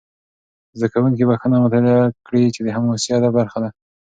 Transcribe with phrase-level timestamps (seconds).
[0.77, 3.69] زده کوونکي بخښنه مطالعه کړي، چې د حماسي ادب برخه ده.